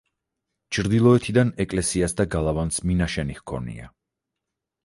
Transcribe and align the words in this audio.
ჩრდილოეთიდან 0.77 1.51
ეკლესიას 1.65 2.17
და 2.21 2.27
გალავანს 2.37 2.83
მინაშენი 2.93 3.39
ჰქონია. 3.41 3.91